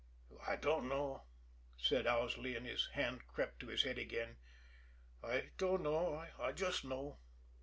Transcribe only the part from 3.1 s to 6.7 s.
crept to his head again. "I dunno I